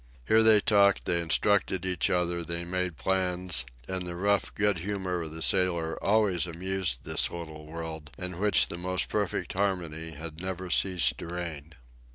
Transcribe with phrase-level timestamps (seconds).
[0.27, 5.21] There they talked, they instructed each other, they made plans, and the rough good humor
[5.21, 10.41] of the sailor always amused this little world, in which the most perfect harmony had
[10.41, 11.75] never ceased to reign.